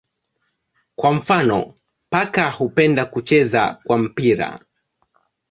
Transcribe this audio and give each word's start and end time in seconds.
Kwa 0.95 1.11
mfano 1.13 1.73
paka 2.09 2.51
hupenda 2.51 3.05
kucheza 3.05 3.79
kwa 3.83 3.97
mpira. 3.97 4.59